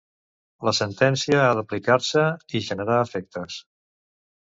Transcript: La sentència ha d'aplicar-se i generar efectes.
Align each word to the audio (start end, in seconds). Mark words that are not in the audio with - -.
La 0.67 0.73
sentència 0.77 1.43
ha 1.49 1.53
d'aplicar-se 1.61 2.27
i 2.61 2.65
generar 2.73 3.01
efectes. 3.07 3.63